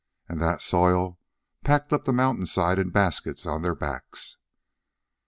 [0.27, 1.19] And that soil,
[1.63, 4.35] packed up the mountainsides in baskets on their backs!